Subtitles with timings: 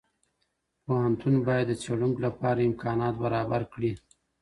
[0.83, 3.91] پوهنتون باید د څېړونکو لپاره امکانات برابر کړي.